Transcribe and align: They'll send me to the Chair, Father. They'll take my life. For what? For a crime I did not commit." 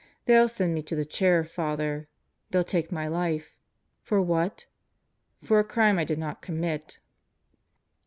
They'll 0.25 0.49
send 0.49 0.73
me 0.73 0.81
to 0.81 0.95
the 0.95 1.05
Chair, 1.05 1.43
Father. 1.43 2.07
They'll 2.49 2.63
take 2.63 2.91
my 2.91 3.07
life. 3.07 3.55
For 4.01 4.19
what? 4.19 4.65
For 5.37 5.59
a 5.59 5.63
crime 5.63 5.99
I 5.99 6.05
did 6.05 6.17
not 6.17 6.41
commit." 6.41 6.97